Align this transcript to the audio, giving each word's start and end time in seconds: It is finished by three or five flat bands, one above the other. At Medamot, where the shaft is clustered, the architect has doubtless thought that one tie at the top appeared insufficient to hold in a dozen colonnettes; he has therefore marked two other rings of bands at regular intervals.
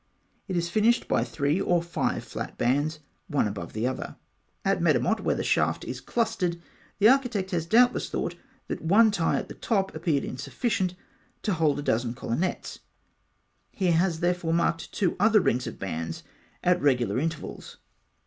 It 0.47 0.57
is 0.57 0.67
finished 0.67 1.07
by 1.07 1.23
three 1.23 1.61
or 1.61 1.83
five 1.83 2.23
flat 2.23 2.57
bands, 2.57 3.01
one 3.27 3.47
above 3.47 3.73
the 3.73 3.85
other. 3.85 4.15
At 4.65 4.81
Medamot, 4.81 5.19
where 5.21 5.35
the 5.35 5.43
shaft 5.43 5.83
is 5.83 6.01
clustered, 6.01 6.59
the 6.97 7.07
architect 7.07 7.51
has 7.51 7.67
doubtless 7.67 8.09
thought 8.09 8.33
that 8.67 8.81
one 8.81 9.11
tie 9.11 9.37
at 9.37 9.47
the 9.47 9.53
top 9.53 9.93
appeared 9.93 10.23
insufficient 10.23 10.95
to 11.43 11.53
hold 11.53 11.77
in 11.77 11.83
a 11.83 11.85
dozen 11.85 12.15
colonnettes; 12.15 12.79
he 13.69 13.91
has 13.91 14.21
therefore 14.21 14.55
marked 14.55 14.91
two 14.91 15.15
other 15.19 15.39
rings 15.39 15.67
of 15.67 15.77
bands 15.77 16.23
at 16.63 16.81
regular 16.81 17.19
intervals. 17.19 17.77